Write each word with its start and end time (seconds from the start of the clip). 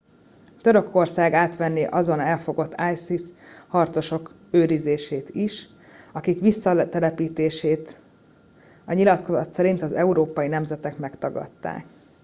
törökország 0.61 1.33
átvenné 1.33 1.83
azon 1.83 2.19
elfogott 2.19 2.75
isis 2.93 3.21
harcosok 3.67 4.35
őrzését 4.51 5.29
is 5.29 5.69
akik 6.11 6.39
visszatelepítését 6.39 7.99
a 8.85 8.93
nyilatkozat 8.93 9.53
szerint 9.53 9.81
az 9.81 9.91
európai 9.91 10.47
nemzetek 10.47 10.97
megtagadták 10.97 11.85